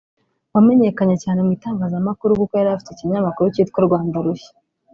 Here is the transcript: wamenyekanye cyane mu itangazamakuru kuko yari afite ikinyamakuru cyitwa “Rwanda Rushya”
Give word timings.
wamenyekanye 0.53 1.15
cyane 1.23 1.39
mu 1.45 1.51
itangazamakuru 1.57 2.31
kuko 2.39 2.53
yari 2.55 2.69
afite 2.71 2.89
ikinyamakuru 2.91 3.45
cyitwa 3.53 3.79
“Rwanda 3.85 4.17
Rushya” 4.25 4.51